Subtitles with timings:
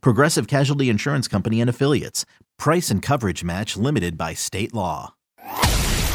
[0.00, 2.24] Progressive Casualty Insurance Company and Affiliates.
[2.58, 5.14] Price and coverage match limited by state law.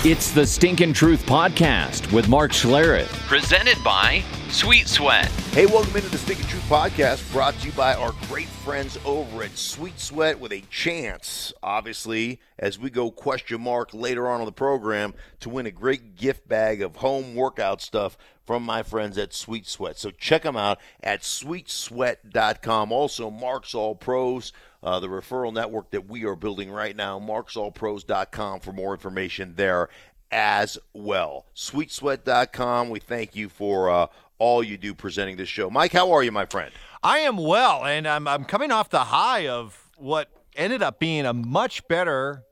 [0.06, 5.28] It's the Stinkin' Truth Podcast with Mark Schlereth, presented by Sweet Sweat.
[5.52, 9.44] Hey, welcome into the Stinkin' Truth Podcast, brought to you by our great friends over
[9.44, 14.46] at Sweet Sweat with a chance, obviously, as we go question mark later on in
[14.46, 18.18] the program, to win a great gift bag of home workout stuff
[18.50, 20.00] from my friends at Sweet Sweat.
[20.00, 22.92] So check them out at sweetsweat.com.
[22.92, 28.62] Also, Mark's All Pros uh, the referral network that we are building right now, marksallpros.com
[28.62, 29.90] for more information there
[30.32, 31.46] as well.
[31.56, 32.90] Sweetsweat.com.
[32.90, 34.08] We thank you for uh,
[34.40, 35.70] all you do presenting this show.
[35.70, 36.72] Mike, how are you, my friend?
[37.04, 41.28] I am well, and I'm, I'm coming off the high of what ended up being
[41.28, 42.46] a much better,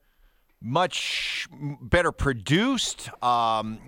[0.61, 1.47] much
[1.81, 3.79] better produced, um,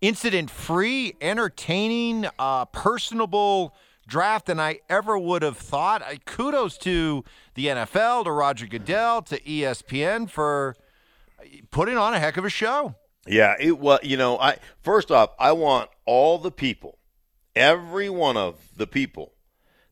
[0.00, 3.74] incident free, entertaining, uh, personable
[4.06, 6.02] draft than I ever would have thought.
[6.02, 10.76] I, kudos to the NFL, to Roger Goodell, to ESPN for
[11.70, 12.94] putting on a heck of a show.
[13.26, 14.00] Yeah, it was.
[14.02, 16.98] You know, I first off, I want all the people,
[17.54, 19.34] every one of the people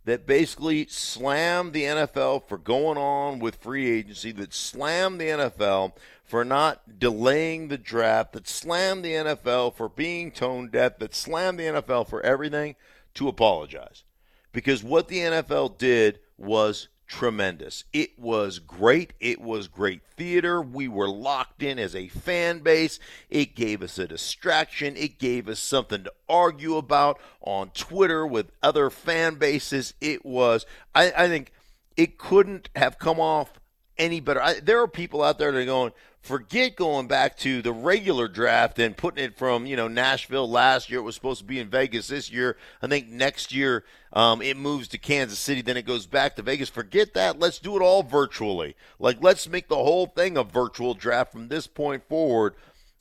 [0.06, 5.92] that basically slammed the NFL for going on with free agency, that slammed the NFL
[6.24, 11.58] for not delaying the draft, that slammed the NFL for being tone deaf, that slammed
[11.58, 12.76] the NFL for everything
[13.14, 14.04] to apologize.
[14.52, 17.84] Because what the NFL did was tremendous.
[17.92, 19.12] It was great.
[19.20, 20.60] It was great theater.
[20.60, 22.98] We were locked in as a fan base.
[23.30, 24.96] It gave us a distraction.
[24.96, 29.94] It gave us something to argue about on Twitter with other fan bases.
[30.00, 31.52] It was, I, I think,
[31.96, 33.58] it couldn't have come off
[33.98, 34.42] any better.
[34.42, 35.92] I, there are people out there that are going,
[36.26, 40.90] forget going back to the regular draft and putting it from you know Nashville last
[40.90, 40.98] year.
[40.98, 42.56] It was supposed to be in Vegas this year.
[42.82, 46.42] I think next year um, it moves to Kansas City, then it goes back to
[46.42, 46.68] Vegas.
[46.68, 47.38] Forget that.
[47.38, 48.76] Let's do it all virtually.
[48.98, 52.54] Like let's make the whole thing a virtual draft from this point forward.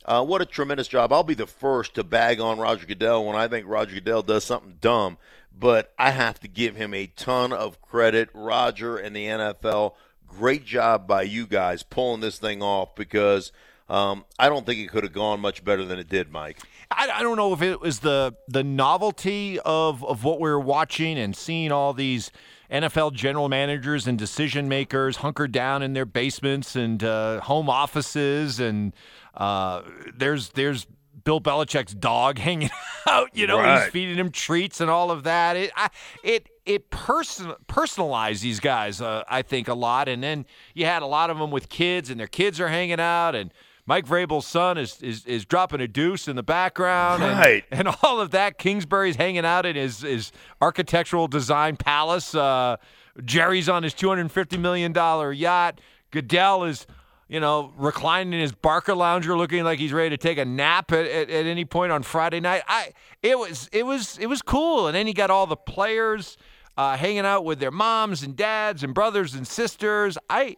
[0.05, 1.11] Uh, what a tremendous job!
[1.11, 4.43] I'll be the first to bag on Roger Goodell when I think Roger Goodell does
[4.43, 5.17] something dumb,
[5.57, 8.29] but I have to give him a ton of credit.
[8.35, 9.93] Roger and the NFL
[10.37, 13.51] great job by you guys pulling this thing off because
[13.87, 16.59] um, I don't think it could have gone much better than it did, Mike.
[16.89, 20.59] I, I, don't know if it was the the novelty of of what we were
[20.59, 22.31] watching and seeing all these
[22.71, 28.59] NFL general managers and decision makers hunkered down in their basements and uh, home offices,
[28.59, 28.93] and
[29.35, 29.83] uh,
[30.15, 30.87] there's there's
[31.23, 32.71] Bill Belichick's dog hanging
[33.07, 33.35] out.
[33.35, 33.83] You know, right.
[33.83, 35.57] he's feeding him treats and all of that.
[35.57, 35.89] It I,
[36.23, 40.07] it it person personalized these guys, uh, I think, a lot.
[40.07, 42.99] And then you had a lot of them with kids, and their kids are hanging
[42.99, 43.51] out, and
[43.87, 47.63] Mike Vrabel's son is, is is dropping a deuce in the background, right.
[47.71, 48.57] and, and all of that.
[48.57, 50.31] Kingsbury's hanging out in his his
[50.61, 52.33] architectural design palace.
[52.33, 52.77] Uh,
[53.23, 55.79] Jerry's on his two hundred fifty million dollar yacht.
[56.11, 56.87] Goodell is
[57.27, 60.91] you know, reclining in his Barca lounger, looking like he's ready to take a nap
[60.91, 62.61] at, at, at, any point on Friday night.
[62.67, 62.91] I
[63.23, 66.37] it was it was it was cool, and then he got all the players
[66.77, 70.17] uh, hanging out with their moms and dads and brothers and sisters.
[70.29, 70.57] I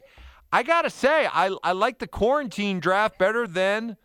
[0.52, 3.98] I gotta say, I I like the quarantine draft better than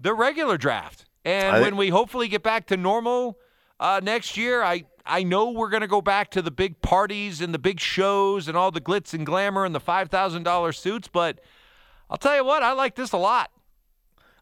[0.00, 1.04] the regular draft.
[1.24, 3.38] And when we hopefully get back to normal
[3.80, 7.54] uh, next year, I I know we're gonna go back to the big parties and
[7.54, 11.08] the big shows and all the glitz and glamour and the five thousand dollar suits,
[11.08, 11.40] but
[12.10, 13.50] I'll tell you what, I like this a lot.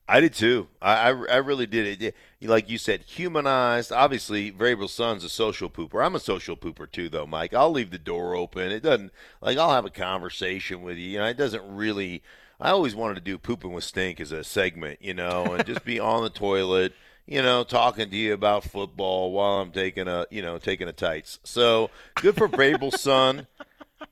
[0.09, 0.69] I did too.
[0.81, 2.03] I, I, I really did.
[2.03, 3.93] It, like you said, humanized.
[3.93, 6.05] Obviously, Vrabel's son's a social pooper.
[6.05, 7.55] I'm a social pooper too, though, Mike.
[7.55, 8.73] I'll leave the door open.
[8.73, 11.11] It doesn't like I'll have a conversation with you.
[11.11, 12.23] You know, it doesn't really.
[12.61, 15.85] I always wanted to do pooping with stink as a segment, you know, and just
[15.85, 16.93] be on the toilet,
[17.27, 20.93] you know, talking to you about football while I'm taking a, you know, taking a
[20.93, 21.41] tights.
[21.43, 23.49] So good for Vrabel's son.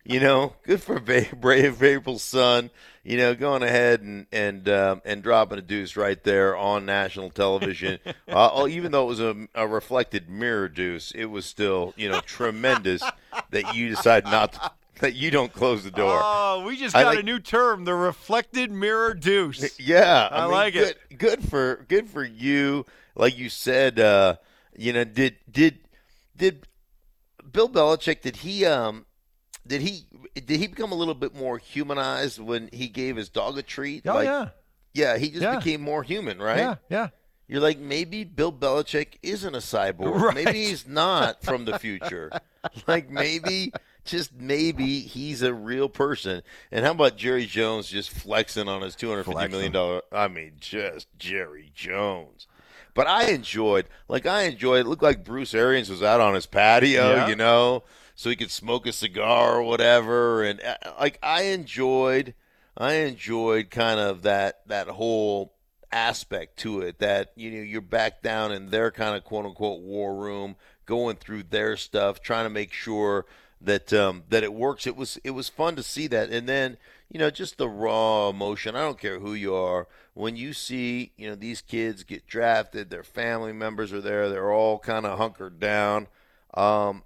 [0.04, 1.30] You know, good for Brave
[1.76, 2.70] Vrabel's son
[3.02, 7.30] you know, going ahead and and um, and dropping a deuce right there on national
[7.30, 7.98] television.
[8.28, 12.08] uh, oh, even though it was a, a, reflected mirror deuce, it was still you
[12.08, 13.02] know tremendous
[13.50, 14.70] that you decide not to,
[15.00, 16.20] that you don't close the door.
[16.22, 19.78] Oh, we just got like, a new term, the reflected mirror deuce.
[19.80, 21.18] Yeah, I, I mean, like good, it.
[21.18, 22.84] Good for good for you.
[23.14, 24.36] Like you said, uh,
[24.76, 25.78] you know, did did
[26.36, 26.66] did
[27.50, 29.06] Bill Belichick did he um
[29.66, 33.58] did he did he become a little bit more humanized when he gave his dog
[33.58, 34.06] a treat?
[34.06, 34.48] Oh like, yeah,
[34.94, 35.56] yeah, he just Yeah.
[35.56, 36.58] became more human, right?
[36.58, 37.08] yeah, yeah.
[37.48, 40.14] You're like, maybe Bill Belichick isn't a cyborg.
[40.22, 40.34] Right.
[40.36, 42.30] Maybe he's not from the future.
[42.86, 43.72] like maybe,
[44.04, 46.42] just maybe, he's a real person.
[46.70, 50.02] And how about Jerry Jones just flexing on his two hundred fifty million dollar?
[50.12, 52.46] I mean, just Jerry Jones.
[52.94, 54.86] But I enjoyed, like I enjoyed.
[54.86, 57.28] It looked like Bruce Arians was out on his patio, Yeah.
[57.28, 57.82] you know,
[58.20, 60.44] so he could smoke a cigar or whatever.
[60.44, 62.34] And uh, like I enjoyed,
[62.76, 65.54] I enjoyed kind of that that whole
[65.90, 69.80] aspect to it that you know you're back down in their kind of quote unquote
[69.80, 73.24] war room going through their stuff trying to make sure
[73.58, 74.86] that um, that it works.
[74.86, 76.28] It was it was fun to see that.
[76.28, 76.76] And then
[77.10, 78.76] you know just the raw emotion.
[78.76, 79.88] I don't care who you are.
[80.12, 84.52] When you see you know these kids get drafted their family members are there they're
[84.52, 86.06] all kind of hunkered down
[86.52, 87.02] um,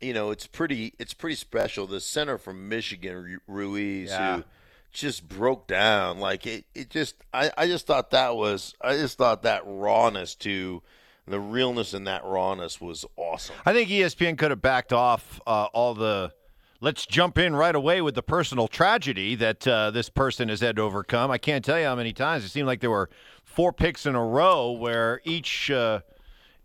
[0.00, 4.36] you know it's pretty it's pretty special the center from Michigan Ru- Ruiz Yeah.
[4.38, 4.44] who
[4.92, 6.18] just broke down.
[6.20, 10.34] Like it, it just I, I just thought that was I just thought that rawness
[10.36, 10.82] to
[11.28, 13.56] the realness in that rawness was awesome.
[13.66, 16.32] I think ESPN could have backed off uh, all the.
[16.80, 20.76] Let's jump in right away with the personal tragedy that uh, this person has had
[20.76, 21.30] to overcome.
[21.30, 23.08] I can't tell you how many times it seemed like there were
[23.44, 26.00] four picks in a row where each uh,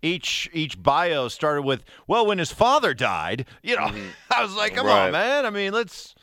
[0.02, 3.90] each each bio started with, "Well, when his father died," you know.
[4.30, 5.06] I was like, "Come Right.
[5.06, 5.46] on, man!
[5.46, 6.14] I mean, let's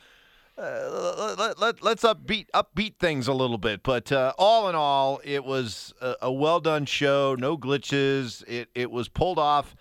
[0.57, 3.81] uh, let, let, let's upbeat upbeat things a little bit.
[3.81, 7.35] But uh, all in all, it was a, a well done show.
[7.39, 8.43] No glitches.
[8.47, 9.75] It it was pulled off.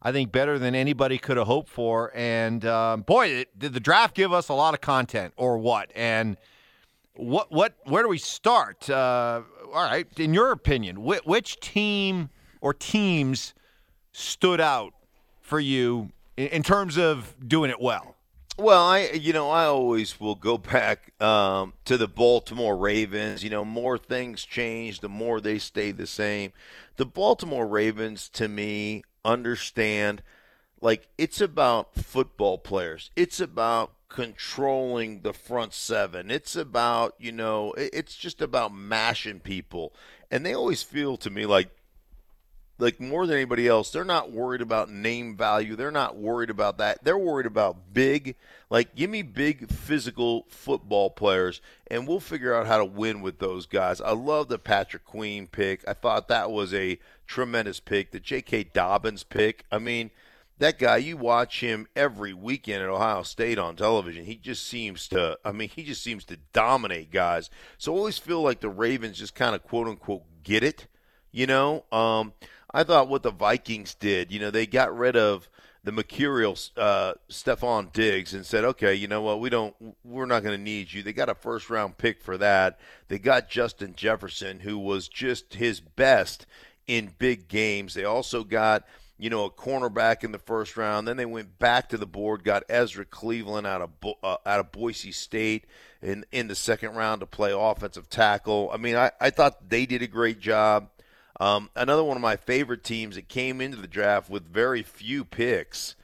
[0.00, 2.12] I think better than anybody could have hoped for.
[2.14, 5.90] And um, boy, it, did the draft give us a lot of content, or what?
[5.94, 6.36] And
[7.14, 8.88] what what where do we start?
[8.88, 9.42] Uh,
[9.74, 12.30] all right, in your opinion, whi which team
[12.60, 13.54] or teams
[14.12, 14.92] stood out
[15.40, 18.16] for you in, terms of doing it well?
[18.58, 23.44] Well, I you know I always will go back um, to the Baltimore Ravens.
[23.44, 26.52] You know, more things change, the more they stay the same.
[26.96, 30.22] The Baltimore Ravens, to me, understand
[30.80, 33.10] like it's about football players.
[33.16, 36.30] It's about controlling the front seven.
[36.30, 39.92] It's about you know it's just about mashing people,
[40.30, 41.70] and they always feel to me like
[42.78, 45.74] like more than anybody else, they're not worried about name value.
[45.74, 47.02] They're not worried about that.
[47.02, 48.36] They're worried about big,
[48.70, 53.38] like give me big physical football players, and we'll figure out how to win with
[53.38, 54.00] those guys.
[54.00, 55.86] I love the Patrick Queen pick.
[55.88, 58.12] I thought that was a tremendous pick.
[58.12, 58.64] The J.K.
[58.72, 59.64] Dobbins pick.
[59.72, 60.10] I mean,
[60.58, 60.98] that guy.
[60.98, 64.24] You watch him every weekend at Ohio State on television.
[64.24, 65.38] He just seems to.
[65.44, 67.50] I mean, he just seems to dominate guys.
[67.76, 70.86] So I always feel like the Ravens just kind of quote unquote get it.
[71.30, 72.32] You know, um,
[72.72, 75.48] I thought what the Vikings did, you know, they got rid of
[75.84, 79.74] the mercurial uh, Stefon Diggs and said, okay, you know what, we don't,
[80.04, 81.02] we're not going to need you.
[81.02, 82.78] They got a first round pick for that.
[83.08, 86.46] They got Justin Jefferson, who was just his best
[86.86, 87.94] in big games.
[87.94, 88.84] They also got,
[89.18, 91.08] you know, a cornerback in the first round.
[91.08, 94.60] Then they went back to the board, got Ezra Cleveland out of Bo- uh, out
[94.60, 95.64] of Boise State
[96.02, 98.70] in in the second round to play offensive tackle.
[98.72, 100.90] I mean, I, I thought they did a great job.
[101.40, 105.24] Um, another one of my favorite teams that came into the draft with very few
[105.24, 105.94] picks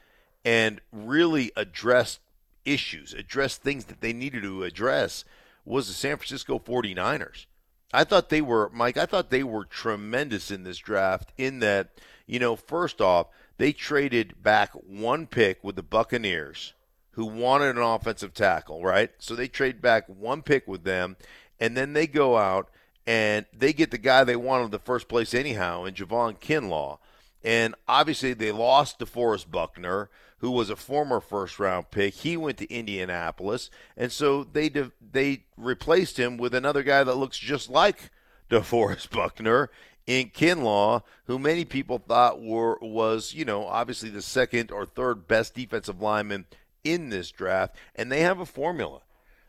[0.44, 2.20] and really addressed
[2.64, 5.24] issues, addressed things that they needed to address
[5.64, 7.46] was the San Francisco 49ers.
[7.92, 11.90] I thought they were, Mike, I thought they were tremendous in this draft in that,
[12.26, 16.74] you know, first off, they traded back one pick with the Buccaneers
[17.12, 19.10] who wanted an offensive tackle, right?
[19.18, 21.16] So they trade back one pick with them,
[21.60, 22.68] and then they go out
[23.06, 26.98] and they get the guy they wanted in the first place anyhow in Javon Kinlaw.
[27.42, 30.08] And obviously they lost DeForest Buckner,
[30.38, 32.14] who was a former first round pick.
[32.14, 37.16] He went to Indianapolis, and so they de- they replaced him with another guy that
[37.16, 38.10] looks just like
[38.50, 39.70] DeForest Buckner
[40.06, 45.26] in Kinlaw, who many people thought were was, you know, obviously the second or third
[45.26, 46.46] best defensive lineman
[46.82, 49.00] in this draft, and they have a formula.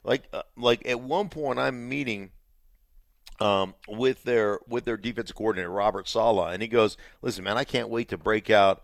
[0.03, 2.31] Like uh, like at one point I'm meeting
[3.39, 7.63] um, with their with their defensive coordinator Robert Saleh, and he goes, "Listen, man, I
[7.63, 8.83] can't wait to break out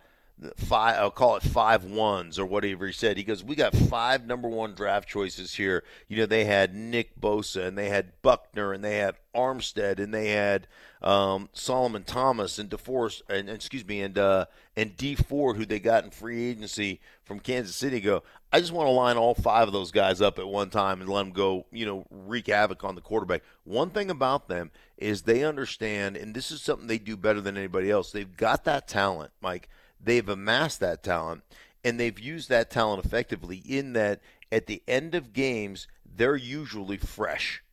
[0.56, 0.98] five.
[0.98, 4.48] I'll call it five ones or whatever he said." He goes, "We got five number
[4.48, 5.84] one draft choices here.
[6.08, 10.14] You know, they had Nick Bosa, and they had Buckner, and they had Armstead, and
[10.14, 10.68] they had
[11.02, 14.46] um, Solomon Thomas, and DeForest, and, excuse me, and uh,
[14.76, 18.00] and Dee Ford, who they got in free agency from Kansas City.
[18.00, 21.00] Go, I just want to line all five of those guys up at one time
[21.02, 23.44] and let them go, you know, wreak havoc on the quarterback.
[23.64, 27.58] One thing about them is they understand, and this is something they do better than
[27.58, 28.12] anybody else.
[28.12, 29.70] They've got that talent, Mike.
[30.04, 31.44] They've amassed that talent,
[31.84, 36.98] and they've used that talent effectively in that at the end of games, they're usually
[36.98, 37.64] fresh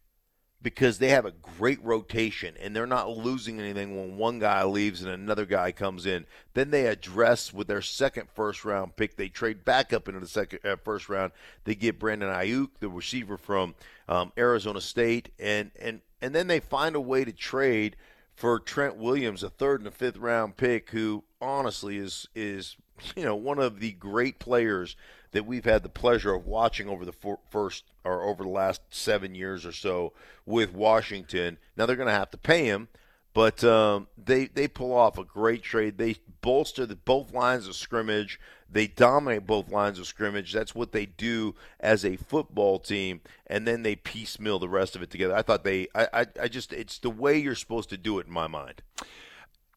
[0.60, 5.02] because they have a great rotation and they're not losing anything when one guy leaves
[5.02, 6.26] and another guy comes in.
[6.54, 9.16] Then they address with their second first round pick.
[9.16, 11.32] They trade back up into the second uh, first round.
[11.64, 13.74] They get Brandon Aiyuk, the receiver from
[14.08, 17.96] um, Arizona State, and and and then they find a way to trade
[18.34, 22.76] for Trent Williams, a third and a fifth round pick, who honestly is is
[23.16, 24.96] you know one of the great players
[25.32, 29.34] that we've had the pleasure of watching over the first or over the last seven
[29.34, 30.12] years or so
[30.46, 31.58] with Washington.
[31.76, 32.88] Now they're going to have to pay him,
[33.34, 35.98] but um, they they pull off a great trade.
[35.98, 38.40] They bolster the, both lines of scrimmage.
[38.70, 40.52] They dominate both lines of scrimmage.
[40.52, 45.02] That's what they do as a football team, and then they piecemeal the rest of
[45.02, 45.34] it together.
[45.34, 48.26] I thought they, I, I, I just, it's the way you're supposed to do it
[48.26, 48.82] in my mind.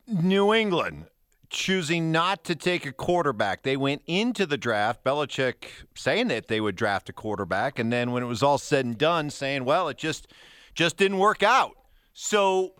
[0.07, 1.05] New England
[1.51, 3.61] choosing not to take a quarterback.
[3.61, 8.11] They went into the draft, Belichick saying that they would draft a quarterback, and then
[8.11, 10.27] when it was all said and done, saying, "Well, it just
[10.73, 11.77] just didn't work out."
[12.13, 12.73] So,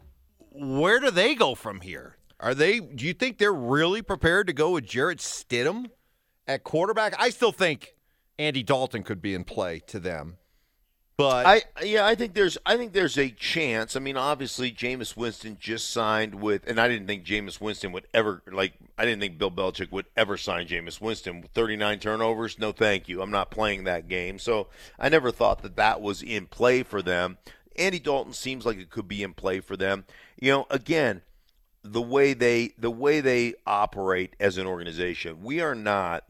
[0.52, 2.18] where do they go from here?
[2.40, 2.80] Are they?
[2.80, 5.88] Do you think they're really prepared to go with Jarrett Stidham
[6.48, 7.14] at quarterback?
[7.20, 7.94] I still think
[8.40, 10.38] Andy Dalton could be in play to them.
[11.22, 13.96] But I yeah, I think there's I think there's a chance.
[13.96, 18.08] I mean, obviously Jameis Winston just signed with and I didn't think Jameis Winston would
[18.12, 21.44] ever like I didn't think Bill Belichick would ever sign Jameis Winston.
[21.54, 23.22] 39 turnovers, no thank you.
[23.22, 24.40] I'm not playing that game.
[24.40, 27.38] So, I never thought that that was in play for them.
[27.76, 30.06] Andy Dalton seems like it could be in play for them.
[30.40, 31.22] You know, again,
[31.84, 36.24] the way they the way they operate as an organization, we are not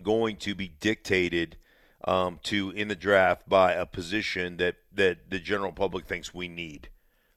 [0.00, 1.56] going to be dictated
[2.04, 6.48] um, to in the draft by a position that that the general public thinks we
[6.48, 6.88] need.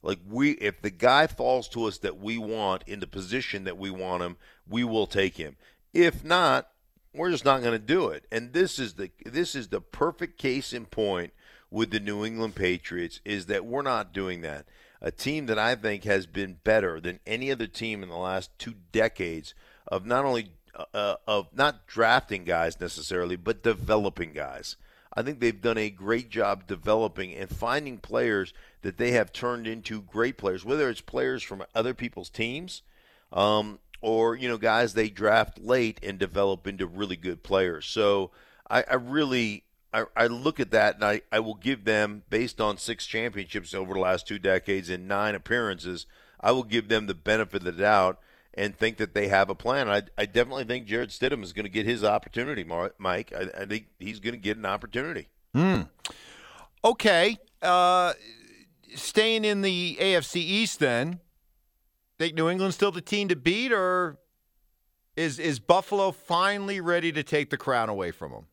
[0.01, 3.77] Like we, if the guy falls to us that we want in the position that
[3.77, 4.35] we want him,
[4.67, 5.55] we will take him.
[5.93, 6.69] If not,
[7.13, 8.25] we're just not going to do it.
[8.31, 11.33] And this is the this is the perfect case in point
[11.71, 14.65] with the New England Patriots is that we're not doing that.
[15.01, 18.57] A team that I think has been better than any other team in the last
[18.57, 19.53] two decades
[19.87, 20.51] of not only
[20.93, 24.75] uh, of not drafting guys necessarily, but developing guys.
[25.15, 29.67] I think they've done a great job developing and finding players that they have turned
[29.67, 32.81] into great players, whether it's players from other people's teams
[33.31, 37.85] um, or, you know, guys they draft late and develop into really good players.
[37.85, 38.31] So
[38.69, 42.59] I, I really I, I, look at that and I, I will give them, based
[42.59, 46.07] on six championships over the last two decades and nine appearances,
[46.39, 48.19] I will give them the benefit of the doubt
[48.55, 49.89] and think that they have a plan.
[49.89, 53.33] I, I definitely think Jarrett Stidham is going to get his opportunity, Mike.
[53.35, 55.27] I, I think he's going to get an opportunity.
[55.53, 55.81] Hmm.
[56.83, 57.37] Okay.
[57.61, 58.13] Uh,
[58.95, 61.19] staying in the AFC East, then,
[62.19, 64.17] think New England's still the team to beat, or
[65.15, 68.45] is is Buffalo finally ready to take the crown away from them?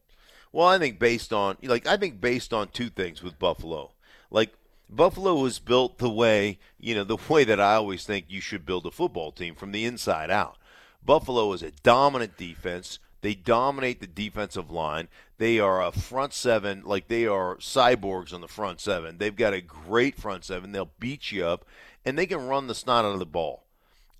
[0.52, 3.92] Well, I think based on like I think based on two things with Buffalo.
[4.30, 4.52] Like
[4.90, 8.66] Buffalo was built the way, you know, the way that I always think you should
[8.66, 10.56] build a football team from the inside out.
[11.04, 12.98] Buffalo is a dominant defense.
[13.22, 15.08] They dominate the defensive line.
[15.38, 19.18] They are a front seven, like they are cyborgs on the front seven.
[19.18, 20.72] They've got a great front seven.
[20.72, 21.64] They'll beat you up,
[22.04, 23.64] and they can run the snot out of the ball.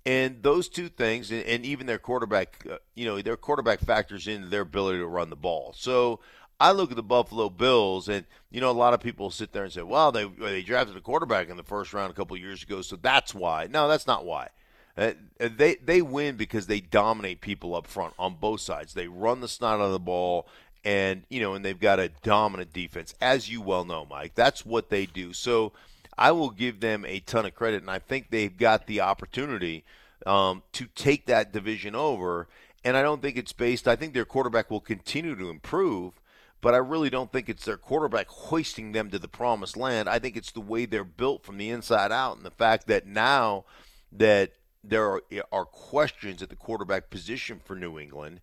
[0.03, 4.47] And those two things, and even their quarterback, uh, you know, their quarterback factors into
[4.47, 5.73] their ability to run the ball.
[5.77, 6.21] So
[6.61, 9.63] I look at the Buffalo Bills, and you know a lot of people sit there
[9.63, 12.61] and say, "Well, they they drafted a quarterback in the first round a couple years
[12.61, 14.49] ago, so that's why." No, that's not why.
[14.95, 18.93] Uh, they they win because they dominate people up front on both sides.
[18.93, 20.47] They run the snot out of the ball,
[20.85, 24.35] and you know, and they've got a dominant defense, as you well know, Mike.
[24.35, 25.33] That's what they do.
[25.33, 25.73] So
[26.15, 29.83] I will give them a ton of credit, and I think they've got the opportunity
[30.27, 32.47] um, to take that division over.
[32.83, 33.87] And I don't think it's based.
[33.87, 36.20] I think their quarterback will continue to improve
[36.61, 40.07] but I really don't think it's their quarterback hoisting them to the promised land.
[40.07, 43.07] I think it's the way they're built from the inside out and the fact that
[43.07, 43.65] now
[44.11, 44.53] that
[44.83, 48.41] there are, are questions at the quarterback position for New England,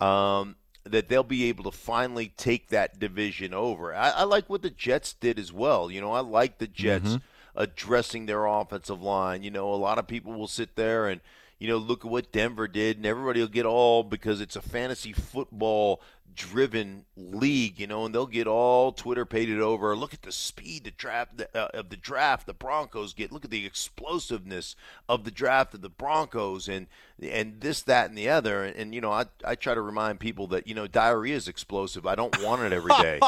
[0.00, 3.94] um, that they'll be able to finally take that division over.
[3.94, 5.90] I, I, like what the Jets did as well.
[5.90, 7.16] You know, I like the Jets mm-hmm.
[7.54, 9.42] addressing their offensive line.
[9.42, 11.20] You know, a lot of people will sit there and–
[11.60, 14.62] you know, look at what Denver did, and everybody will get all because it's a
[14.62, 16.00] fantasy football
[16.34, 19.94] driven league, you know, and they'll get all Twitter pated over.
[19.94, 23.30] Look at the speed the draft uh, of the draft the Broncos get.
[23.30, 24.74] Look at the explosiveness
[25.06, 26.86] of the draft of the Broncos, and
[27.22, 28.64] and this, that, and the other.
[28.64, 31.46] And, and you know, I I try to remind people that you know diarrhea is
[31.46, 32.06] explosive.
[32.06, 33.20] I don't want it every day.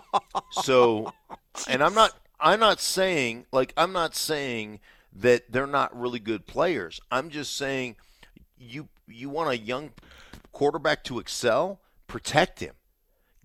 [0.50, 1.12] so,
[1.68, 4.80] and I'm not I'm not saying like I'm not saying
[5.20, 7.00] that they're not really good players.
[7.10, 7.96] I'm just saying
[8.58, 9.92] you you want a young
[10.52, 12.74] quarterback to excel, protect him.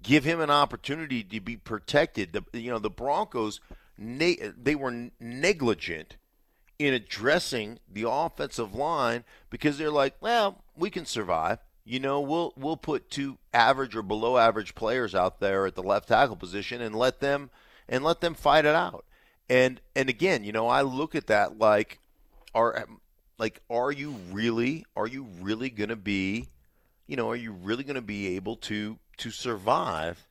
[0.01, 2.33] Give him an opportunity to be protected.
[2.33, 3.59] The, you know, the Broncos,
[3.97, 6.17] they were negligent
[6.79, 11.59] in addressing the offensive line because they're like, well, we can survive.
[11.83, 15.83] You know, we'll we'll put two average or below average players out there at the
[15.83, 17.49] left tackle position and let them
[17.87, 19.05] and let them fight it out.
[19.51, 22.00] And and again, you know, I look at that like
[22.55, 22.88] are
[23.38, 26.48] like are you really are you really going to be
[27.05, 30.25] you know, are you really going to be able to to survive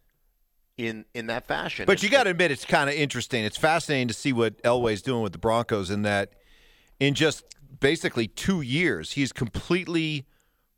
[0.78, 1.84] in in that fashion?
[1.84, 3.44] But you got to admit, it's kind of interesting.
[3.44, 6.32] It's fascinating to see what Elway's doing with the Broncos in that
[6.98, 7.44] in just
[7.80, 10.26] basically two years, he's completely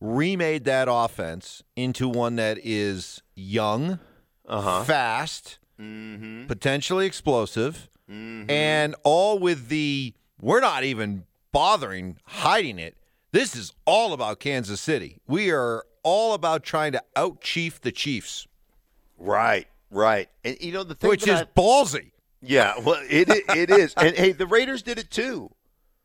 [0.00, 4.00] remade that offense into one that is young,
[4.48, 4.82] uh-huh.
[4.82, 6.46] fast, mm-hmm.
[6.46, 8.50] potentially explosive, mm-hmm.
[8.50, 12.96] and all with the we're not even bothering hiding it.
[13.30, 15.18] This is all about Kansas City.
[15.26, 18.46] We are all about trying to outchief the Chiefs.
[19.18, 20.28] Right, right.
[20.44, 22.10] And you know the thing which is I, ballsy.
[22.42, 23.94] Yeah, well, it it is.
[23.94, 25.50] And hey, the Raiders did it too.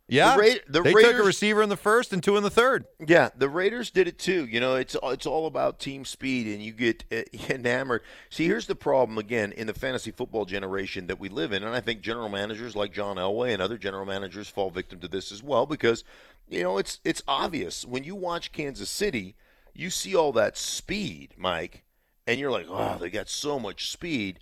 [0.09, 2.43] Yeah, the, Ra- the they Raiders, took a receiver in the first and two in
[2.43, 2.85] the third.
[3.05, 4.45] Yeah, the Raiders did it too.
[4.45, 7.23] You know, it's it's all about team speed, and you get uh,
[7.53, 8.03] enamored.
[8.29, 11.75] See, here's the problem again in the fantasy football generation that we live in, and
[11.75, 15.31] I think general managers like John Elway and other general managers fall victim to this
[15.31, 16.05] as well because
[16.47, 19.35] you know it's it's obvious when you watch Kansas City,
[19.73, 21.83] you see all that speed, Mike,
[22.25, 24.39] and you're like, oh, they got so much speed,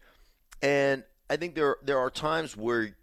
[0.62, 2.96] and I think there there are times where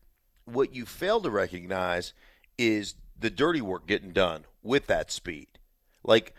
[0.45, 2.13] what you fail to recognize
[2.59, 5.49] is the dirty work getting done with that speed.
[6.05, 6.35] Like,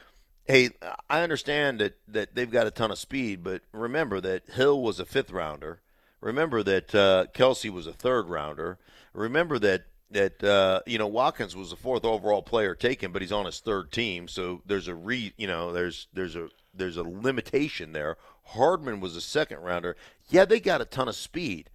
[0.45, 0.69] hey,
[1.09, 4.99] I understand that, that they've got a ton of speed, but remember that Hill was
[4.99, 5.81] a fifth rounder.
[6.21, 8.77] Remember that uh, Kelce was a third rounder.
[9.13, 13.31] Remember that that uh, you know Watkins was the fourth overall player taken, but he's
[13.31, 17.03] on his third team, so there's a re you know there's there's a there's a
[17.03, 18.17] limitation there.
[18.45, 19.95] Hardman was a second rounder.
[20.29, 21.69] Yeah, they got a ton of speed,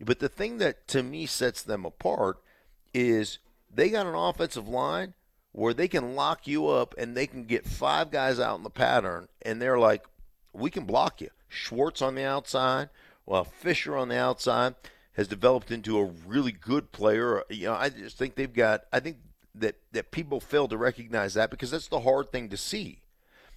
[0.00, 2.38] but the thing that to me sets them apart
[2.92, 3.38] is
[3.74, 5.14] they got an offensive line
[5.52, 8.70] where they can lock you up and they can get five guys out in the
[8.70, 10.04] pattern, and they're like,
[10.52, 11.30] we can block you.
[11.48, 12.88] Schwartz on the outside,
[13.24, 14.74] while Fisher on the outside
[15.14, 17.44] has developed into a really good player.
[17.50, 18.84] You know, I just think they've got.
[18.92, 19.18] I think
[19.54, 22.98] that that people fail to recognize that because that's the hard thing to see.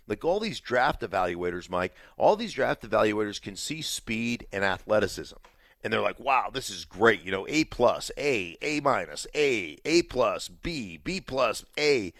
[0.08, 5.38] Like all these draft evaluators, Mike, all these draft evaluators can see speed and athleticism
[5.86, 9.78] and they're like, "Wow, this is great." You know, A plus, A, A minus, A,
[9.86, 12.12] A plus, B, B plus, A,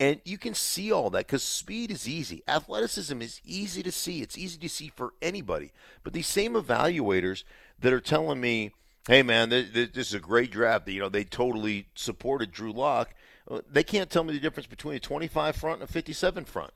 [0.00, 2.42] and you can see all that because speed is easy.
[2.48, 4.22] Athleticism is easy to see.
[4.22, 5.70] It's easy to see for anybody.
[6.02, 7.44] But these same evaluators
[7.78, 8.72] that are telling me,
[9.06, 13.14] "Hey, man, this, is a great draft," you know, they totally supported Drew Lock.
[13.48, 16.72] Uh, they can't tell me the difference between a 25 front and a 57 front.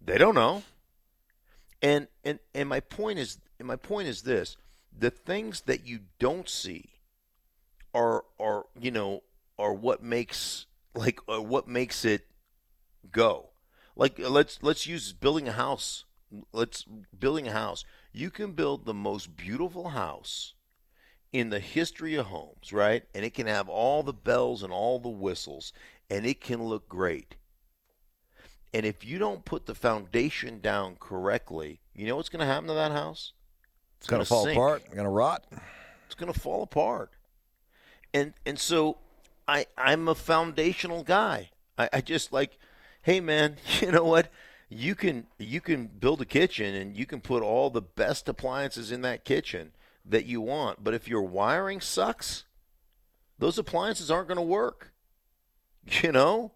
[0.00, 0.62] They don't know.
[1.82, 4.56] And and and my point is, and my point is this
[4.96, 6.90] the things that you don't see
[7.92, 9.22] are are you know
[9.58, 12.26] are what makes like uh, what makes it
[13.10, 13.50] go.
[13.96, 16.04] Like uh, let's let's use building a house.
[16.52, 16.84] Let's
[17.18, 17.84] building a house.
[18.12, 20.54] You can build the most beautiful house
[21.32, 23.04] in the history of homes right?
[23.14, 25.72] And it can have all the bells and all the whistles
[26.10, 27.36] and it can look great.
[28.72, 32.68] And if you don't put the foundation down correctly you know what's going to happen
[32.68, 33.32] to that house
[34.04, 34.54] it's going to fall sink.
[34.54, 34.82] apart.
[34.84, 35.46] It's going to rot.
[36.04, 37.10] It's going to fall apart.
[38.12, 38.98] And and so
[39.48, 41.48] I I'm a foundational guy.
[41.78, 42.58] I, I just like,
[43.00, 44.30] hey man, you know what?
[44.68, 48.92] You can you can build a kitchen and you can put all the best appliances
[48.92, 49.72] in that kitchen
[50.04, 52.44] that you want, but if your wiring sucks,
[53.38, 54.92] those appliances aren't going to work.
[56.02, 56.52] You know,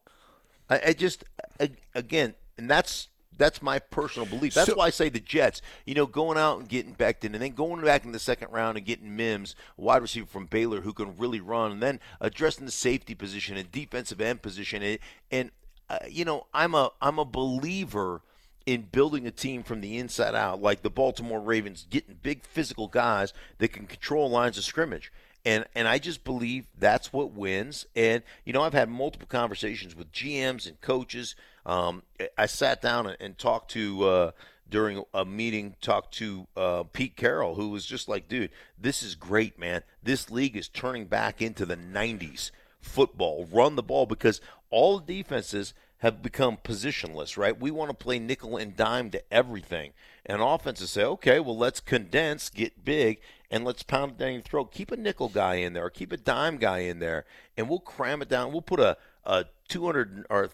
[0.71, 1.23] I, I just
[1.61, 4.55] I, again, and that's that's my personal belief.
[4.55, 7.37] That's so, why I say the Jets, you know, going out and getting Becton and
[7.37, 10.93] then going back in the second round and getting Mims, wide receiver from Baylor who
[10.93, 14.83] can really run, and then addressing the safety position and defensive end position.
[14.83, 14.99] And,
[15.31, 15.51] and
[15.89, 18.23] uh, you know, I'm a I'm a believer
[18.67, 22.87] in building a team from the inside out, like the Baltimore Ravens, getting big physical
[22.87, 25.11] guys that can control lines of scrimmage.
[25.45, 27.87] And and I just believe that's what wins.
[27.97, 31.35] And you know, I've had multiple conversations with GMs and coaches
[31.69, 32.03] um,
[32.37, 34.31] I sat down and, talked to uh,
[34.69, 39.15] during a meeting, talked to uh, Pete Carroll, who was just like, "Dude, this is
[39.15, 39.83] great, man.
[40.03, 42.51] This league is turning back into the '90s
[42.81, 43.47] football.
[43.53, 47.61] Run the ball because all defenses." have become positionless, right?
[47.61, 49.93] We want to play nickel and dime to everything.
[50.25, 54.43] And offenses say, okay, well, let's condense, get big, and let's pound it down your
[54.43, 54.71] throat.
[54.71, 57.25] Keep a nickel guy in there, or keep a dime guy in there,
[57.57, 58.53] and we'll cram it down.
[58.53, 60.47] We'll put a, a 200 or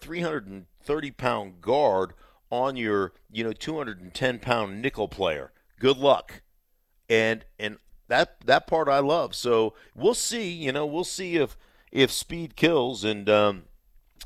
[0.85, 2.13] 330 pound guard
[2.51, 5.53] on your you know 210 pound nickel player.
[5.79, 6.43] Good luck,
[7.09, 9.35] and and that that part I love.
[9.35, 10.51] So we'll see.
[10.51, 11.57] You know, we'll see if
[11.91, 13.65] if speed kills, and um,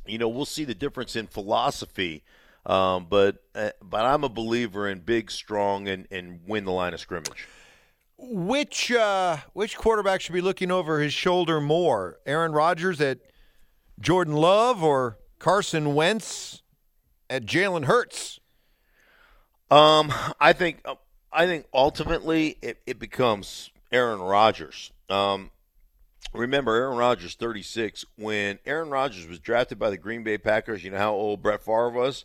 [0.07, 2.25] you know, we'll see the difference in philosophy.
[2.67, 6.95] Um, but uh, but I'm a believer in big, strong, and and win the line
[6.95, 7.47] of scrimmage.
[8.19, 12.19] Which uh, which quarterback should be looking over his shoulder more?
[12.27, 13.21] Aaron Rodgers at
[14.01, 16.63] Jordan Love or Carson Wentz
[17.31, 18.41] at Jalen Hurts?
[19.71, 20.85] Um, I think
[21.33, 24.93] I think ultimately it, it becomes Aaron Rodgers.
[25.11, 25.51] Um,
[26.33, 28.05] remember Aaron Rodgers, 36.
[28.17, 31.63] When Aaron Rodgers was drafted by the Green Bay Packers, you know how old Brett
[31.63, 32.25] Favre was?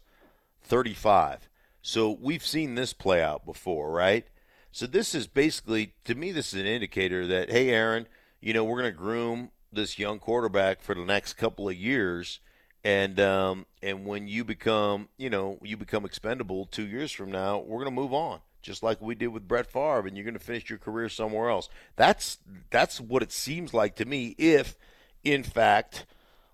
[0.62, 1.50] 35.
[1.82, 4.26] So we've seen this play out before, right?
[4.72, 8.08] So this is basically, to me, this is an indicator that, hey, Aaron,
[8.40, 12.40] you know, we're going to groom this young quarterback for the next couple of years–
[12.84, 17.60] and um, and when you become, you know, you become expendable two years from now,
[17.60, 20.34] we're going to move on, just like we did with Brett Favre, and you're going
[20.34, 21.70] to finish your career somewhere else.
[21.96, 24.36] That's that's what it seems like to me.
[24.38, 24.76] If,
[25.24, 26.06] in fact,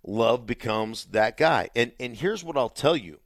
[0.05, 3.19] Love becomes that guy, and and here's what I'll tell you,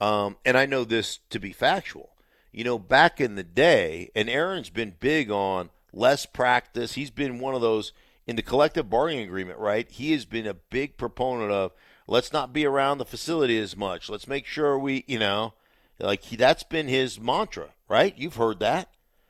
[0.00, 2.10] um, and I know this to be factual.
[2.52, 6.92] You know, back in the day, and Aaron's been big on less practice.
[6.92, 7.92] He's been one of those
[8.26, 9.90] in the collective bargaining agreement, right?
[9.90, 11.72] He has been a big proponent of
[12.06, 14.08] let's not be around the facility as much.
[14.08, 15.54] Let's make sure we, you know,
[15.98, 18.16] like he, that's been his mantra, right?
[18.16, 18.88] You've heard that.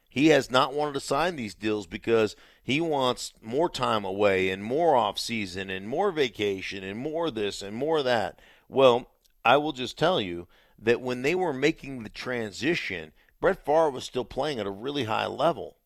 [0.08, 4.62] He has not wanted to sign these deals because he wants more time away and
[4.62, 8.38] more off season and more vacation and more this and more that.
[8.68, 9.08] Well,
[9.44, 10.46] I will just tell you
[10.78, 15.04] that when they were making the transition, Brett Favre was still playing at a really
[15.04, 15.76] high level.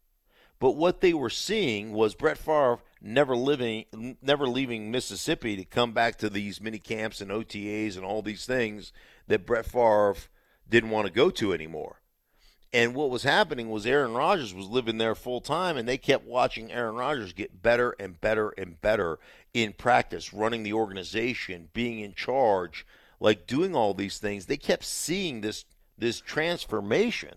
[0.60, 5.92] But what they were seeing was Brett Favre never living, never leaving Mississippi to come
[5.92, 8.92] back to these mini camps and OTAs and all these things
[9.26, 10.16] that Brett Favre
[10.68, 12.00] didn't want to go to anymore.
[12.72, 16.26] And what was happening was Aaron Rodgers was living there full time, and they kept
[16.26, 19.18] watching Aaron Rodgers get better and better and better
[19.54, 22.86] in practice, running the organization, being in charge,
[23.20, 24.46] like doing all these things.
[24.46, 25.64] They kept seeing this
[25.96, 27.36] this transformation,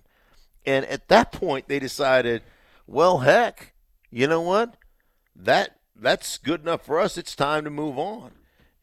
[0.66, 2.44] and at that point, they decided,
[2.86, 3.74] well, heck,
[4.12, 4.76] you know what?
[5.36, 7.18] That that's good enough for us.
[7.18, 8.32] It's time to move on.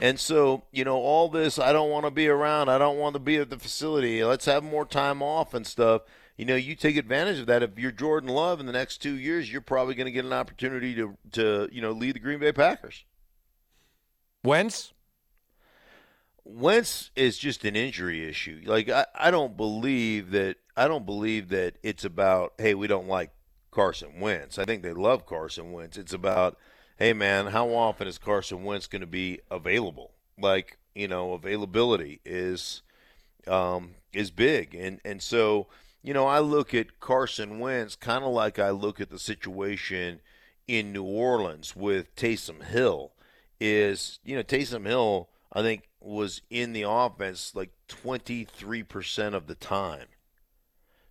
[0.00, 2.68] And so, you know, all this, I don't want to be around.
[2.68, 4.22] I don't want to be at the facility.
[4.22, 6.02] Let's have more time off and stuff.
[6.36, 7.64] You know, you take advantage of that.
[7.64, 10.32] If you're Jordan Love in the next two years, you're probably going to get an
[10.32, 13.04] opportunity to, to, you know, lead the Green Bay Packers.
[14.44, 14.92] Wentz?
[16.44, 18.62] Wentz is just an injury issue.
[18.64, 23.08] Like, I, I don't believe that, I don't believe that it's about, hey, we don't
[23.08, 23.32] like
[23.78, 24.58] Carson Wentz.
[24.58, 25.96] I think they love Carson Wentz.
[25.96, 26.58] It's about,
[26.98, 30.14] hey man, how often is Carson Wentz going to be available?
[30.36, 32.82] Like you know, availability is
[33.46, 35.68] um, is big, and and so
[36.02, 40.22] you know, I look at Carson Wentz kind of like I look at the situation
[40.66, 43.12] in New Orleans with Taysom Hill.
[43.60, 49.54] Is you know Taysom Hill, I think was in the offense like 23% of the
[49.54, 50.06] time.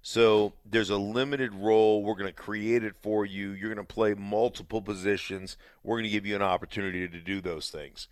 [0.10, 2.02] So there's a limited role.
[2.02, 3.50] We're going to create it for you.
[3.50, 5.58] You're going to play multiple positions.
[5.84, 8.08] We're going to give you an opportunity to do those things.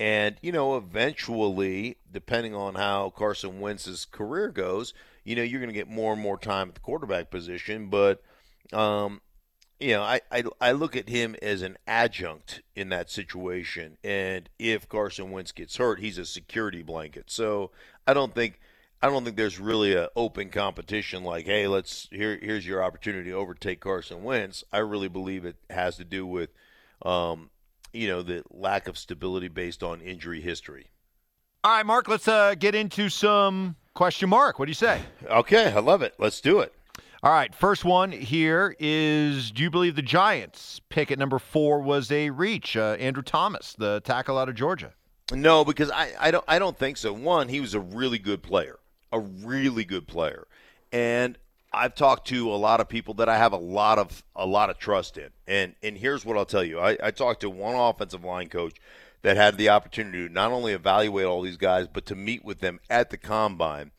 [0.00, 5.72] And, you know, eventually, depending on how Carson Wentz's career goes, you know, you're going
[5.72, 7.90] to get more and more time at the quarterback position.
[7.90, 8.24] But,
[8.72, 9.20] um,
[9.78, 13.98] you know, I, I, I look at him as an adjunct in that situation.
[14.02, 17.26] And if Carson Wentz gets hurt, he's a security blanket.
[17.30, 17.70] So
[18.04, 18.58] I don't think–
[19.02, 23.30] I don't think there's really an open competition like, hey, let's here here's your opportunity
[23.30, 24.64] to overtake Carson Wentz.
[24.72, 26.50] I really believe it has to do with,
[27.02, 27.50] um,
[27.92, 30.90] you know, the lack of stability based on injury history.
[31.62, 34.58] All right, Mark, let's uh, get into some question mark.
[34.58, 35.02] What do you say?
[35.28, 36.14] Okay, I love it.
[36.18, 36.72] Let's do it.
[37.22, 41.80] All right, first one here is Do you believe the Giants pick at number four
[41.80, 42.76] was a reach?
[42.76, 44.94] Uh, Andrew Thomas, the tackle out of Georgia.
[45.32, 47.12] No, because I, I don't I don't think so.
[47.12, 48.78] One, he was a really good player
[49.16, 50.46] a really good player.
[50.92, 51.38] And
[51.72, 54.70] I've talked to a lot of people that I have a lot of a lot
[54.70, 55.30] of trust in.
[55.46, 56.78] And and here's what I'll tell you.
[56.80, 58.76] I, I talked to one offensive line coach
[59.22, 62.60] that had the opportunity to not only evaluate all these guys, but to meet with
[62.60, 63.90] them at the combine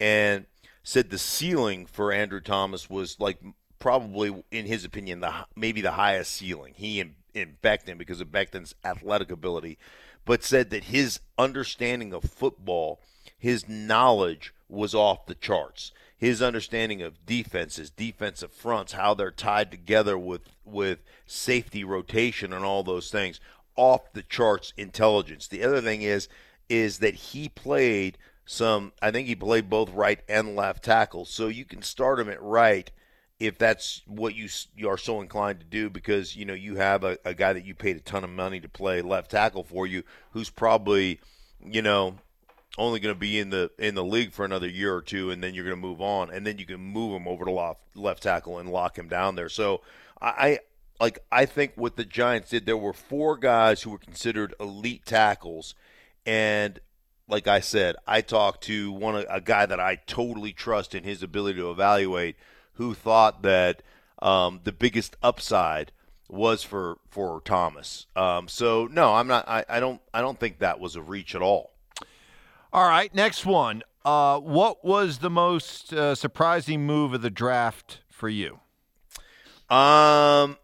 [0.00, 0.46] and
[0.82, 3.38] said the ceiling for Andrew Thomas was like
[3.78, 6.74] probably in his opinion the maybe the highest ceiling.
[6.76, 9.78] He and, and Becton because of Becton's athletic ability,
[10.24, 13.00] but said that his understanding of football,
[13.36, 15.92] his knowledge was off the charts.
[16.16, 22.64] His understanding of defenses, defensive fronts, how they're tied together with with safety rotation and
[22.64, 23.38] all those things,
[23.76, 25.46] off the charts intelligence.
[25.46, 26.28] The other thing is
[26.68, 28.92] is that he played some.
[29.02, 32.42] I think he played both right and left tackle, so you can start him at
[32.42, 32.90] right
[33.38, 37.04] if that's what you you are so inclined to do because you know you have
[37.04, 39.86] a, a guy that you paid a ton of money to play left tackle for
[39.86, 41.20] you, who's probably
[41.64, 42.16] you know
[42.78, 45.42] only going to be in the in the league for another year or two, and
[45.42, 47.80] then you're going to move on, and then you can move him over to left
[47.94, 49.48] left tackle and lock him down there.
[49.48, 49.80] So
[50.20, 50.60] I
[51.00, 55.04] like I think what the Giants did, there were four guys who were considered elite
[55.04, 55.74] tackles,
[56.24, 56.78] and
[57.28, 61.22] like I said, I talked to one a guy that I totally trust in his
[61.22, 62.36] ability to evaluate,
[62.74, 63.82] who thought that
[64.20, 65.92] um, the biggest upside
[66.28, 68.06] was for for Thomas.
[68.14, 69.48] Um, so no, I'm not.
[69.48, 70.00] I, I don't.
[70.14, 71.72] I don't think that was a reach at all.
[72.76, 73.82] All right, next one.
[74.04, 78.60] Uh, what was the most uh, surprising move of the draft for you?
[79.70, 80.58] Um,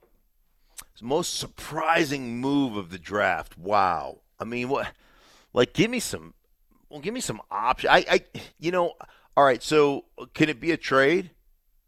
[1.00, 3.56] most surprising move of the draft.
[3.56, 4.18] Wow.
[4.38, 4.92] I mean, what?
[5.54, 6.34] Like, give me some.
[6.90, 7.90] Well, give me some options.
[7.90, 8.20] I, I,
[8.58, 8.92] you know.
[9.34, 9.62] All right.
[9.62, 11.30] So, can it be a trade?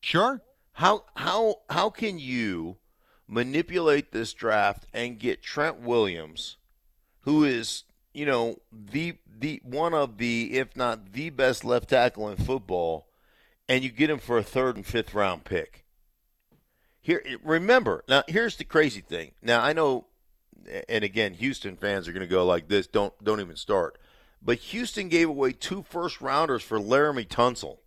[0.01, 0.41] Sure.
[0.73, 2.79] How how how can you
[3.29, 6.57] manipulate this draft and get Trent Williams,
[7.21, 12.31] who is you know the the one of the if not the best left tackle
[12.31, 13.09] in football,
[13.68, 15.85] and you get him for a third and fifth round pick?
[17.00, 18.22] Here, remember now.
[18.29, 19.33] Here's the crazy thing.
[19.42, 20.07] Now I know,
[20.88, 22.87] and again, Houston fans are going to go like this.
[22.87, 23.98] Don't don't even start.
[24.40, 27.79] But Houston gave away two first rounders for Laremy Tunsil.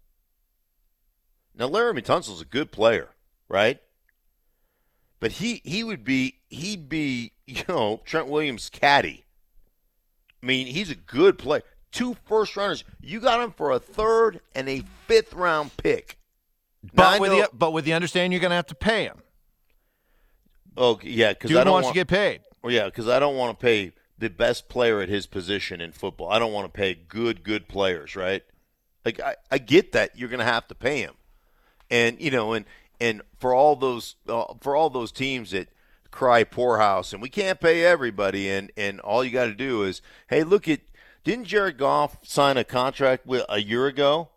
[1.55, 3.09] Now Laremy Tunsil's a good player,
[3.47, 3.79] right?
[5.19, 9.25] But he he would be he'd be you know Trent Williams' caddy.
[10.41, 11.63] I mean, he's a good player.
[11.91, 12.83] Two first rounders.
[13.01, 16.17] You got him for a third and a fifth round pick.
[16.93, 19.21] But with the but with the understanding you're going to have to pay him.
[20.75, 22.41] Oh yeah, because I don't want, to get paid.
[22.61, 25.91] Well, yeah, because I don't want to pay the best player at his position in
[25.91, 26.29] football.
[26.29, 28.43] I don't want to pay good good players, right?
[29.03, 31.15] Like I, I get that you're going to have to pay him,
[31.89, 32.65] and you know, and
[32.99, 35.69] and for all those uh, for all those teams that
[36.17, 40.01] cry poorhouse and we can't pay everybody, and and all you got to do is,
[40.29, 40.79] hey, look at
[41.23, 44.29] didn't Jared Goff sign a contract with a year ago?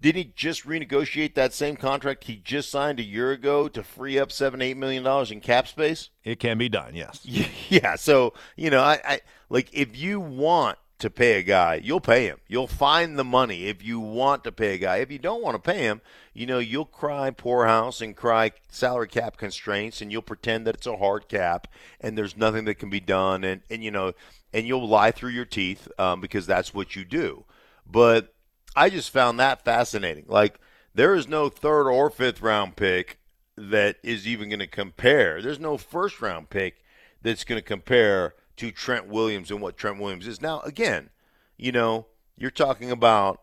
[0.00, 4.18] Did he just renegotiate that same contract he just signed a year ago to free
[4.18, 6.08] up seven, eight million dollars in cap space?
[6.24, 7.20] It can be done, yes.
[7.68, 7.96] Yeah.
[7.96, 12.26] So you know, I, I like if you want to pay a guy, you'll pay
[12.26, 12.38] him.
[12.48, 14.96] You'll find the money if you want to pay a guy.
[14.98, 16.00] If you don't want to pay him,
[16.32, 20.86] you know, you'll cry poorhouse and cry salary cap constraints, and you'll pretend that it's
[20.86, 21.66] a hard cap
[22.00, 24.12] and there's nothing that can be done, and and you know,
[24.52, 27.44] and you'll lie through your teeth um, because that's what you do.
[27.86, 28.34] But
[28.76, 30.26] I just found that fascinating.
[30.28, 30.60] Like
[30.94, 33.18] there is no third or fifth round pick
[33.56, 35.42] that is even going to compare.
[35.42, 36.82] There's no first round pick
[37.22, 40.40] that's going to compare to Trent Williams and what Trent Williams is.
[40.40, 41.10] Now, again,
[41.56, 43.40] you know, you're talking about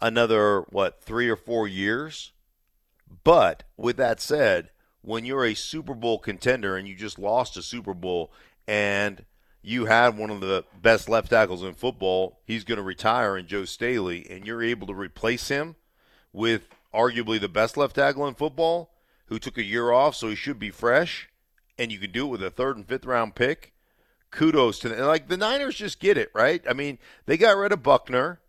[0.00, 2.32] another what, 3 or 4 years.
[3.24, 4.70] But with that said,
[5.02, 8.32] when you're a Super Bowl contender and you just lost a Super Bowl
[8.66, 9.24] and
[9.66, 12.38] you had one of the best left tackles in football.
[12.44, 15.74] He's going to retire in Joe Staley, and you're able to replace him
[16.32, 18.92] with arguably the best left tackle in football,
[19.26, 21.28] who took a year off, so he should be fresh,
[21.76, 23.72] and you can do it with a third and fifth round pick.
[24.30, 25.06] Kudos to them.
[25.06, 26.62] Like the Niners just get it right.
[26.68, 28.40] I mean, they got rid of Buckner.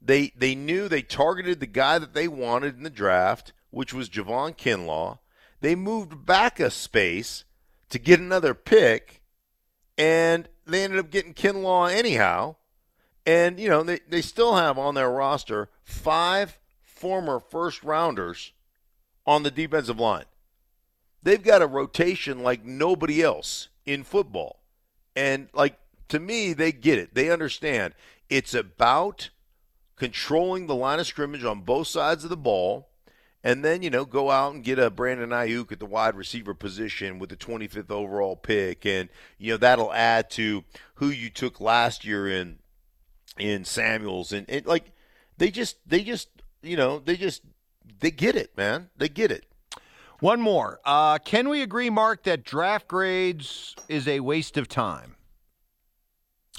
[0.00, 4.08] They they knew they targeted the guy that they wanted in the draft, which was
[4.08, 5.18] Javon Kinlaw.
[5.60, 7.44] They moved back a space
[7.88, 9.22] to get another pick,
[9.96, 12.56] and they ended up getting Kinlaw anyhow.
[13.24, 18.52] And, you know, they, they still have on their roster five former first rounders
[19.24, 20.24] on the defensive line.
[21.22, 24.61] They've got a rotation like nobody else in football.
[25.14, 27.14] And, like, to me, they get it.
[27.14, 27.94] They understand.
[28.28, 29.30] It's about
[29.96, 32.88] controlling the line of scrimmage on both sides of the ball
[33.44, 36.54] and then you know go out and get a Brandon Aiyuk at the wide receiver
[36.54, 41.60] position with the 25th overall pick, and you know that'll add to who you took
[41.60, 42.58] last year in
[43.38, 44.92] in Samuels, and it like
[45.38, 46.28] they just they just
[46.62, 47.42] you know they just
[48.00, 49.46] they get it, man, they get it.
[50.22, 50.78] One more.
[50.84, 55.16] Uh, can we agree, Mark, that draft grades is a waste of time?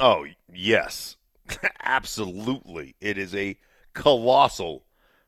[0.02, 1.16] Oh yes,
[1.82, 2.96] absolutely.
[3.00, 3.58] It is a
[3.94, 4.84] colossal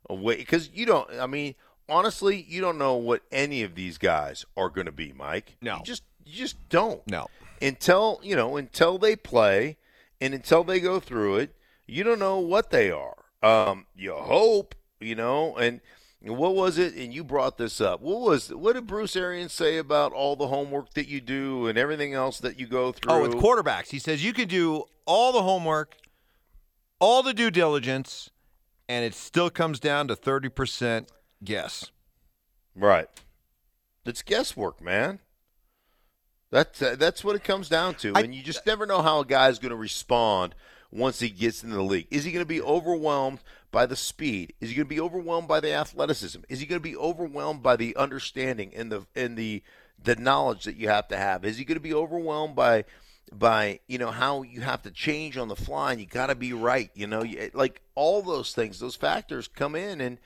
[0.10, 1.10] away because you don't.
[1.18, 1.56] I mean,
[1.88, 5.56] honestly, you don't know what any of these guys are going to be, Mike.
[5.62, 7.08] No, you just you just don't.
[7.10, 7.28] No,
[7.62, 9.78] until you know until they play
[10.20, 11.56] and until they go through it,
[11.88, 13.16] you don't know what they are.
[13.42, 15.80] Um, you hope you know and.
[16.26, 16.96] What was it?
[16.96, 18.02] And you brought this up.
[18.02, 21.78] What was what did Bruce Arians say about all the homework that you do and
[21.78, 23.12] everything else that you go through?
[23.12, 25.96] Oh, with quarterbacks, he says you can do all the homework
[27.00, 28.30] all the due diligence,
[28.88, 31.08] and it still comes down to 30%
[31.44, 31.92] guess.
[32.74, 33.10] Right.
[34.06, 35.20] It's guesswork, man.
[36.52, 39.20] That's uh, that's what it comes down to, I- and you just never know how
[39.20, 40.56] a guy's going to respond
[40.96, 42.08] once he gets into the league.
[42.10, 43.40] Is he going to be overwhelmed
[43.72, 44.54] by the speed?
[44.62, 46.40] Is he going to be overwhelmed by the athleticism?
[46.48, 49.62] Is he going to be overwhelmed by the understanding and the and the
[50.02, 51.44] the knowledge that you have to have?
[51.44, 52.86] Is he going to be overwhelmed by
[53.32, 56.36] by you know how you have to change on the fly and you got to
[56.36, 56.90] be right?
[56.94, 60.18] You know, like all those things, those factors come in and.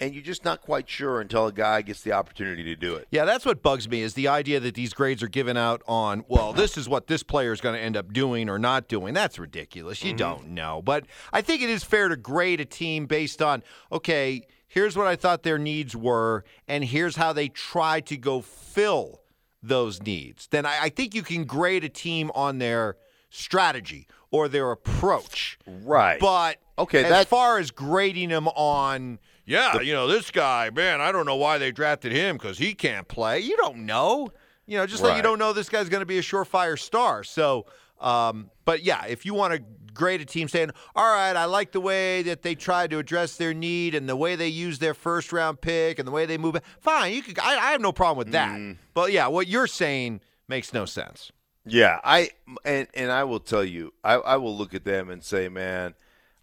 [0.00, 3.08] And you're just not quite sure until a guy gets the opportunity to do it.
[3.10, 6.24] Yeah, that's what bugs me is the idea that these grades are given out on,
[6.28, 9.12] well, this is what this player is going to end up doing or not doing.
[9.12, 10.04] That's ridiculous.
[10.04, 10.18] You mm-hmm.
[10.18, 10.82] don't know.
[10.84, 15.08] But I think it is fair to grade a team based on, okay, here's what
[15.08, 19.22] I thought their needs were, and here's how they try to go fill
[19.62, 20.46] those needs.
[20.46, 22.96] Then I, I think you can grade a team on their
[23.30, 25.58] strategy or their approach.
[25.66, 26.20] Right.
[26.20, 31.00] But Okay, as that- far as grading them on, yeah, you know, this guy, man,
[31.00, 33.40] I don't know why they drafted him because he can't play.
[33.40, 34.28] You don't know.
[34.66, 37.24] You know, just like you don't know this guy's going to be a surefire star.
[37.24, 37.64] So,
[37.98, 39.62] um, but yeah, if you want to
[39.94, 43.38] grade a team saying, all right, I like the way that they tried to address
[43.38, 46.36] their need and the way they use their first round pick and the way they
[46.36, 47.14] move, fine.
[47.14, 48.58] You could, I, I have no problem with that.
[48.58, 48.76] Mm.
[48.92, 51.32] But yeah, what you're saying makes no sense.
[51.64, 52.30] Yeah, I
[52.64, 55.94] and and I will tell you, I, I will look at them and say, man,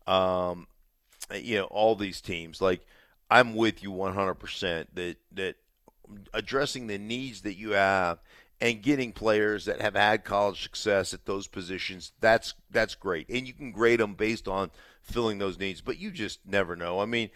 [0.07, 0.67] um,
[1.33, 2.85] you know, all these teams, like
[3.29, 5.55] I'm with you 100 percent that that
[6.33, 8.19] addressing the needs that you have
[8.61, 13.47] and getting players that have had college success at those positions, that's that's great, and
[13.47, 16.99] you can grade them based on filling those needs, but you just never know.
[16.99, 17.29] I mean,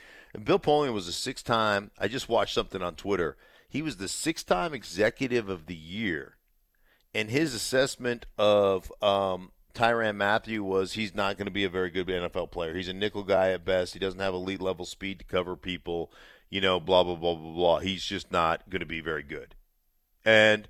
[0.43, 1.91] Bill Polian was a six-time.
[1.99, 3.37] I just watched something on Twitter.
[3.69, 6.37] He was the six-time executive of the year
[7.13, 11.89] and his assessment of um, Tyrann Mathieu was he's not going to be a very
[11.89, 12.75] good NFL player.
[12.75, 13.93] He's a nickel guy at best.
[13.93, 16.11] He doesn't have elite level speed to cover people.
[16.49, 17.79] You know, blah blah blah blah blah.
[17.79, 19.55] He's just not going to be very good.
[20.25, 20.67] And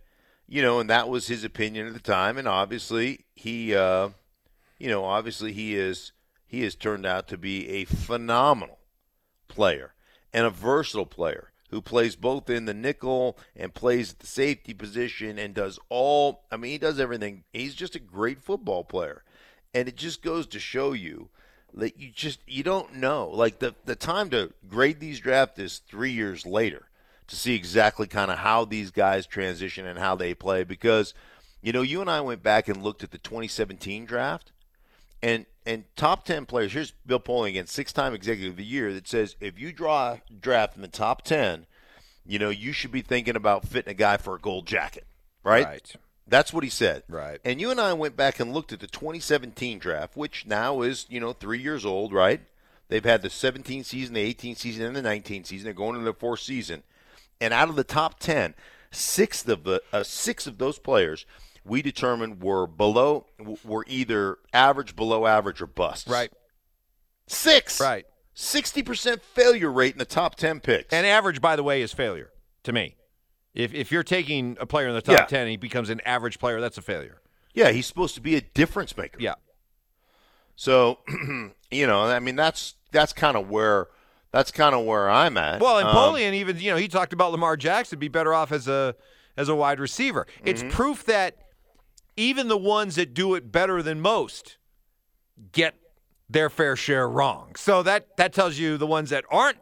[0.48, 2.38] you know, and that was his opinion at the time.
[2.38, 4.10] And obviously, he, uh,
[4.78, 6.12] you know, obviously he is
[6.46, 8.80] he has turned out to be a phenomenal
[9.48, 9.94] player
[10.34, 14.74] and a versatile player who plays both in the nickel and plays at the safety
[14.74, 17.44] position and does all I mean he does everything.
[17.54, 19.24] He's just a great football player.
[19.74, 21.30] And it just goes to show you
[21.74, 23.30] that you just you don't know.
[23.30, 26.88] Like the the time to grade these drafts is 3 years later
[27.28, 31.14] to see exactly kind of how these guys transition and how they play because
[31.62, 34.52] you know, you and I went back and looked at the 2017 draft
[35.22, 39.08] and and top 10 players here's bill Polian again six-time executive of the year that
[39.08, 41.66] says if you draw draft in the top 10
[42.26, 45.06] you know you should be thinking about fitting a guy for a gold jacket
[45.44, 45.94] right, Right.
[46.28, 47.04] that's what he said.
[47.08, 47.40] Right.
[47.46, 51.06] and you and i went back and looked at the 2017 draft which now is
[51.10, 52.42] you know three years old right?
[52.90, 55.66] They've had the 17 season the 18 season and the 19 season.
[55.66, 56.82] They're going into the fourth season.
[57.40, 58.56] And out of the top 10
[58.90, 61.28] six of the uh, six of those players
[61.66, 63.28] we determined were below
[63.64, 66.32] were either average below average or bust Right.
[67.28, 68.06] six Right.
[68.36, 72.32] 60% failure rate in the top 10 picks And average, by the way, is failure
[72.64, 72.96] to me.
[73.54, 75.26] If if you're taking a player in the top Yeah.
[75.26, 77.22] ten and he becomes an average player, that's a failure.
[77.54, 79.34] yeah he's supposed to be a difference maker Yeah.
[80.56, 81.00] so
[81.72, 83.88] you know i mean that's that's kind of where
[84.32, 87.12] that's kind of where i'm at Well, and Um, Polian even you know he talked
[87.14, 88.96] about Lamar Jackson be better off as a
[89.36, 90.28] as a wide receiver.
[90.44, 90.70] It's Mm-hmm.
[90.72, 91.38] proof that
[92.20, 94.58] even the ones that do it better than most
[95.52, 95.76] get
[96.30, 97.54] their fair share wrong.
[97.56, 99.58] So that that tells you the ones that aren't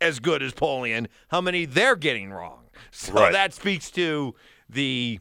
[0.00, 2.56] as good as Polian how many they're getting wrong.
[2.92, 3.32] So Right.
[3.32, 4.34] that speaks to
[4.68, 5.20] the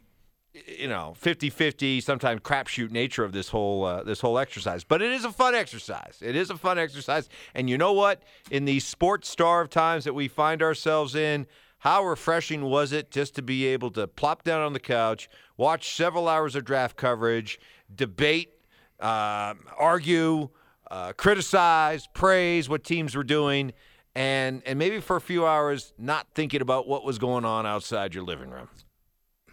[0.53, 5.11] you know 50-50 sometimes crapshoot nature of this whole uh, this whole exercise but it
[5.11, 8.85] is a fun exercise it is a fun exercise and you know what in these
[8.85, 11.45] sports starved times that we find ourselves in
[11.79, 15.95] how refreshing was it just to be able to plop down on the couch watch
[15.95, 17.59] several hours of draft coverage
[17.93, 18.51] debate
[18.99, 20.49] um argue
[20.91, 23.71] uh, criticize praise what teams were doing
[24.15, 28.15] and and maybe for a few hours not thinking about what was going on outside
[28.15, 28.67] your living room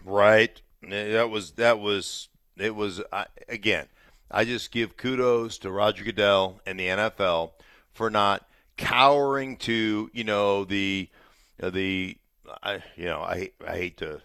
[0.06, 0.62] Right.
[0.88, 3.86] That was that was it was I, again.
[4.30, 7.52] I just give kudos to Roger Goodell and the NFL
[7.92, 11.08] for not cowering to you know the
[11.58, 12.16] the
[12.62, 14.22] I you know I I hate to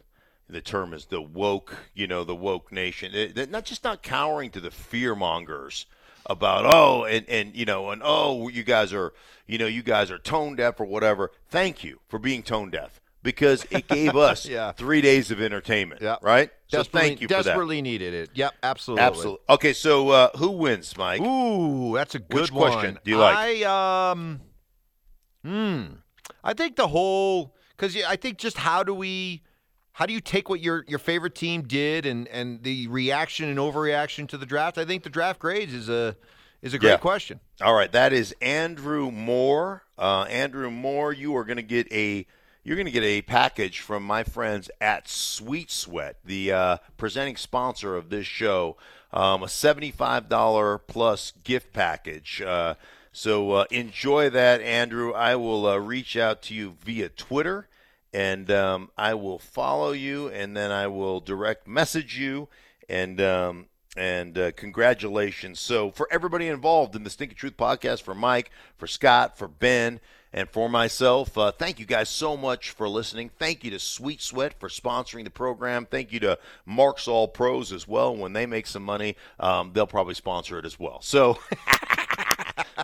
[0.50, 4.52] the term is the woke you know the woke nation It- not just not cowering
[4.52, 5.86] to the fear mongers
[6.26, 9.14] about oh and and you know and oh you guys are
[9.48, 13.00] you know you guys are tone deaf or whatever thank you for being tone deaf
[13.24, 14.72] because it gave us Yeah.
[14.72, 16.02] three days of entertainment.
[16.02, 16.18] Yeah.
[16.24, 16.50] Right.
[16.68, 17.44] So thank you for that.
[17.44, 18.30] desperately needed it.
[18.34, 19.04] Yep, absolutely.
[19.04, 19.46] Absolutely.
[19.50, 21.22] Okay, so uh, who wins, Mike?
[21.22, 22.72] Ooh, that's a good Which one.
[22.72, 23.36] question do you like?
[23.64, 24.42] I um,
[25.46, 25.84] hmm,
[26.44, 29.42] I think the whole because I think just how do we,
[29.94, 33.58] how do you take what your your favorite team did and and the reaction and
[33.60, 34.78] overreaction to the draft?
[34.78, 36.16] I think the draft grades is a
[36.62, 36.98] is a great Yeah.
[36.98, 37.40] question.
[37.62, 39.84] All right, that is Andrew Moore.
[39.98, 42.26] Uh, Andrew Moore, you are going to get a
[42.64, 47.36] you're going to get a package from my friends at Sweet Sweat, the uh, presenting
[47.36, 48.78] sponsor of this show.
[49.14, 52.42] Um, a seventy-five dollar plus gift package.
[52.42, 52.76] Uh,
[53.12, 55.12] so uh, enjoy that, Andrew.
[55.12, 57.68] I will uh, reach out to you via Twitter,
[58.14, 62.47] and um, I will follow you, and then I will direct message you,
[62.88, 65.59] and um, and uh, congratulations.
[65.59, 69.99] So, for everybody involved in the Stinky Truth podcast, for Mike, for Scott, for Ben,
[70.32, 73.30] and for myself, uh, thank you guys so much for listening.
[73.38, 75.86] Thank you to Sweet Sweat for sponsoring the program.
[75.86, 78.16] Thank you to Marks All Pros as well.
[78.16, 81.01] When they make some money, um, they'll probably sponsor it as well.
[81.01, 81.38] So,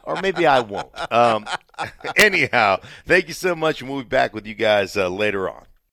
[0.03, 0.89] or maybe I won't.
[1.11, 1.45] Um,
[2.15, 5.66] anyhow, thank you so much, and we'll be back with you guys uh, later on.